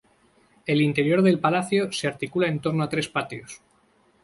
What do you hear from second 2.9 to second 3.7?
patios.